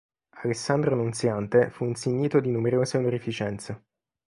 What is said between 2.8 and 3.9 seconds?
onorificenze.